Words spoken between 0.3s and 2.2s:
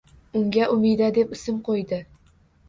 Unga Umida deb ism qo`ydi